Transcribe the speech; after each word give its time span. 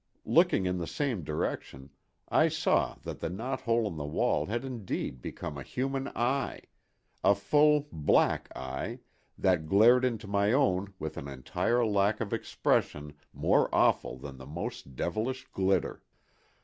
Looking 0.25 0.65
in 0.65 0.79
the 0.79 0.87
same 0.87 1.23
direction, 1.23 1.91
I 2.27 2.47
saw 2.47 2.95
that 3.03 3.19
the 3.19 3.29
knot 3.29 3.61
hole 3.61 3.85
in 3.87 3.97
the 3.97 4.03
wall 4.03 4.47
had 4.47 4.65
indeed 4.65 5.21
become 5.21 5.59
a 5.59 5.61
human 5.61 6.07
eye—a 6.15 7.35
full, 7.35 7.87
black 7.91 8.49
eye, 8.57 9.01
that 9.37 9.67
glared 9.67 10.03
into 10.03 10.25
my 10.25 10.53
own 10.53 10.91
with 10.97 11.17
an 11.17 11.27
entire 11.27 11.85
lack 11.85 12.19
of 12.19 12.33
expression 12.33 13.13
more 13.31 13.69
awful 13.75 14.17
than 14.17 14.37
the 14.37 14.47
most 14.47 14.95
devilish 14.95 15.45
glitter. 15.51 16.01